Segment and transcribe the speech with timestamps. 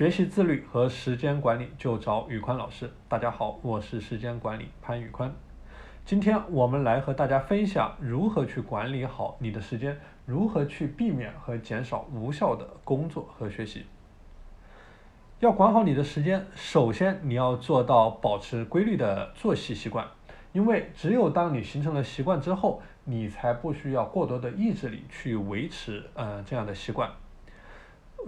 [0.00, 2.90] 学习自律和时间管理就找宇宽老师。
[3.06, 5.30] 大家好，我是时间管理潘宇宽。
[6.06, 9.94] 今天我们来和大家分享如何去管理好你的时间，
[10.24, 13.84] 如何去避免和减少无效的工作和学习。
[15.40, 20.08] 要管好你的时间，首先你要做到保持规律的作息习惯，
[20.54, 27.10] 因为只有当你形成了习惯之后，你才不需要过多的意志力去维持呃这样的习惯。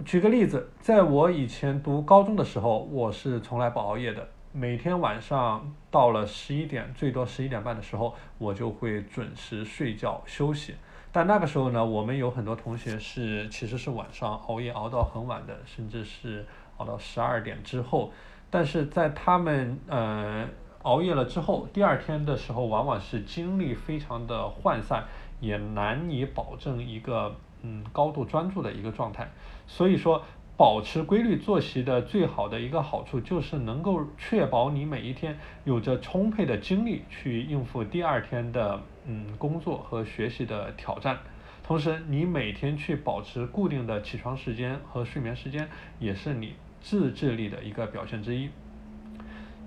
[0.05, 4.27] 举个例子，在我以前读高中的时候，我是从来不熬夜的。
[4.51, 10.75] 每天晚上到了十一点，最多十一点半的时候，我就会准时睡觉休息。
[11.11, 16.45] 但那个时候呢，我们有很多同学是其实是晚上熬夜熬到很晚的，甚至是
[16.77, 18.11] 熬到十二点之后。
[18.49, 20.45] 但是在他们呃
[20.81, 25.05] 熬夜了之后，第二天的时候，往往是精力非常的涣散，
[25.39, 29.27] 也难以保证一个嗯高度专注的一个状态。
[29.65, 30.23] 所以说，
[30.55, 41.17] 保持规律作息的最好的一个好处，就是能够确保你每一天有着充沛的精力去应付第二天的嗯工作和学习的挑战。
[41.63, 48.49] 同时，你每天去保持固定的起床时间和睡眠时间，也是你自制力的一个表现之一。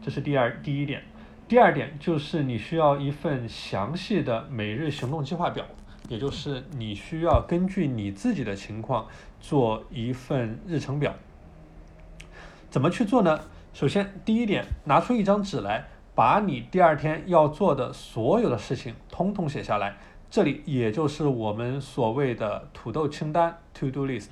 [0.02, 1.02] 这是第二第一点。
[1.48, 5.64] 第二点就是你需要一份详细的每日行动计划表。
[6.08, 9.06] 也就是你需要根据你自己的情况
[9.40, 11.14] 做一份日程表。
[12.70, 13.40] 怎么去做呢？
[13.72, 19.96] 首先，第一点，拿出一张纸来，把你第二天要做的所有的事情通通写下来。
[20.30, 24.30] 这里也就是我们所谓的土豆清单 （to do list）。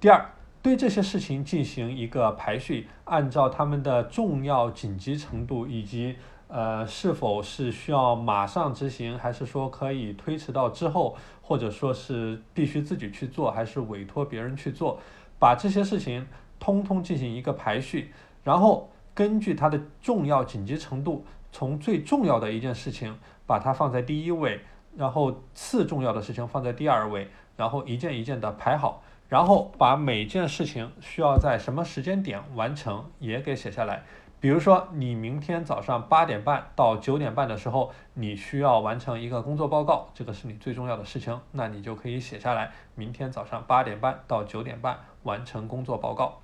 [0.00, 0.30] 第二，
[0.62, 6.16] 对这些事情进行一个排序，按照它们的重要、紧急程度以及。
[6.48, 15.00] 呃，是否是需要马上执行，还是说可以推迟到之后，或者说是必须自己去做，还是委托别人去做？
[15.38, 16.26] 把这些事情
[16.60, 18.12] 通通进行一个排序，
[18.44, 24.60] 然后根据它的重要紧急程度，从最重要的一件事情把它放在第一位，
[24.96, 34.04] 然后次重要的事情放在第二位，然后一件一件的排好，然后把每件事情需要在什么时间点完成也给写下来。
[34.44, 46.42] 比如说，你明天早上八点半到九点半的时候，你需要完成一个工作报告，这个是你最重要的事情，那你就可以写下来，明天早上八点半到九点半完成工作报告。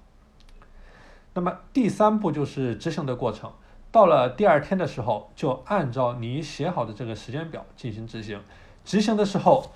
[1.35, 3.53] 那么第三步就是执行的过程，
[3.93, 8.41] 到了第二天的时候，就按照你写好的这个时间表进行执行。
[8.83, 9.71] 执行的时候。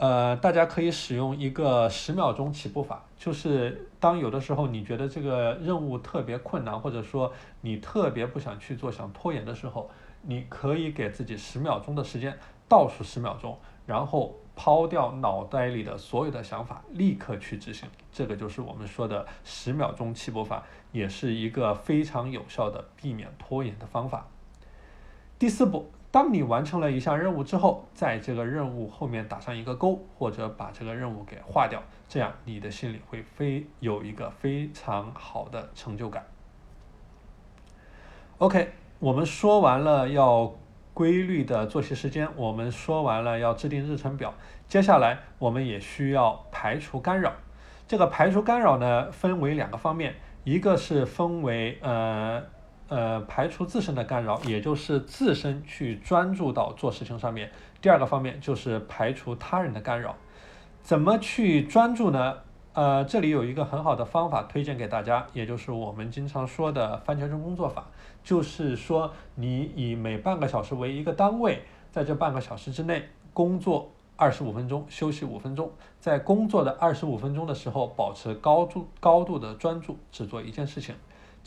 [0.00, 7.32] 呃，大家可以使用一个十秒钟起步法，就是当有的时候你觉得这个任务特别困难，或者说
[7.62, 9.90] 你特别不想去做、想拖延的时候，
[10.22, 12.38] 你可以给自己十秒钟的时间，
[12.68, 17.88] 倒数十秒钟，然后抛掉脑袋里的所有的想法，立刻去执行。
[18.12, 24.28] 这个就是我们说的十秒钟起步法，也是一个非常有效的避免拖延的方法。
[25.40, 25.90] 第四步。
[26.10, 36.24] 当你完成了一项任务之后，在这个任务后面打上一个勾，或者把这个任务给划掉，这样你的心里会非有一个非常好的成就感。
[38.38, 40.54] OK，我们说完了要
[40.94, 44.32] 规律的作息时间，我们说完了要制定日程表，
[44.66, 47.34] 接下来我们也需要排除干扰。
[47.86, 50.14] 这个排除干扰呢，分为两个方面，
[50.44, 52.42] 一个是分为呃。
[52.88, 57.50] 呃，排除自身的干扰，也就是自身去专注到做事情上面。
[57.80, 60.16] 第二个方面就是排除他人的干扰。
[60.82, 62.38] 怎么去专注呢？
[62.72, 67.86] 呃，这里有一个很好的方法推荐给大家，也就是我们经常说的番茄钟工作法。
[68.22, 75.70] 就是说，你以每半个小时为一个单位，在这半个小时之内工作二十五分钟，休息五分钟。
[75.98, 80.94] 在工作的二十五分钟的时候，保持高度高度的专注，只做一件事情。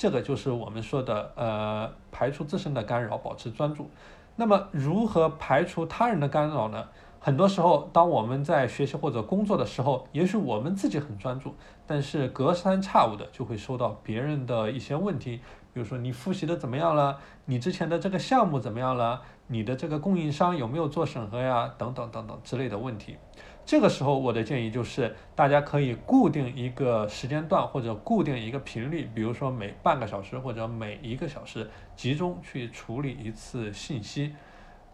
[0.02, 3.88] 这个就是我们说的，呃，排除自身的干扰，保持专注。
[4.36, 6.88] 那么，如何排除他人的干扰呢？
[7.20, 11.54] 很多时候，当我们在学习或者工作的时候，也许我们自己很专注，
[11.86, 15.40] 但是隔三差五的就会收到别人的一些问题，
[15.73, 17.20] 比如说你复习的怎么样了？
[17.46, 19.22] 你之前的这个项目怎么样了？
[19.47, 21.73] 你的这个供应商有没有做审核呀？
[21.78, 23.18] 等等等等之类的问题。
[23.66, 34.34] 这个时候，我的建议就是，大家可以固定一个时间段或者固定一个频率，比如说每半个小时或者每一个小时，集中去处理一次信息。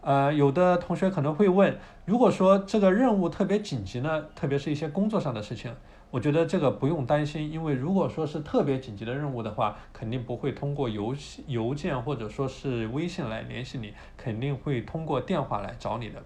[0.00, 5.74] 呃，有的同学可能会问，如果说这个任务特别紧急呢，特别是一些工作上的事情，
[6.10, 11.14] 我觉得这个不用担心，因为如果说是特别紧急的任务的话，肯定不会通过邮
[11.48, 16.22] 邮件或者说是微信来联系你，肯定会通过电话来找你的。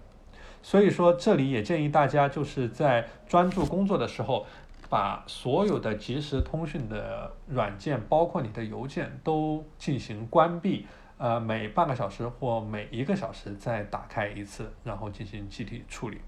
[0.61, 4.45] 所以说，这里也建议大家就是在专注工作的时候，
[4.87, 10.85] 把所有的即时通讯的软件，包括你的邮件，都进行关闭。
[11.23, 16.19] 呃，每半个小时或每一个小时再打开一次，然后进行集体处理。